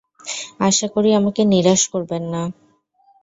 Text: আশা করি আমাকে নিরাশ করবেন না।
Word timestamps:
আশা 0.59 0.87
করি 0.93 1.09
আমাকে 1.19 1.41
নিরাশ 1.51 1.81
করবেন 1.93 2.23
না। 2.33 2.41